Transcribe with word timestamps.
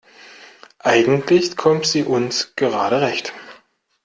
Eigentlich 0.79 1.55
kommt 1.55 1.85
sie 1.85 2.01
uns 2.03 2.53
gerade 2.55 3.01
recht. 3.01 3.33